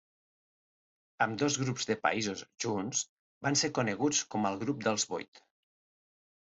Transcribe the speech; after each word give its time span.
Ambdós 1.25 1.57
grups 1.65 1.85
de 1.91 1.97
països 2.07 2.43
junts 2.65 3.05
van 3.49 3.61
ser 3.63 3.73
coneguts 3.81 4.27
com 4.35 4.53
el 4.53 4.63
Grup 4.67 4.83
dels 4.89 5.09
Vuit. 5.15 5.49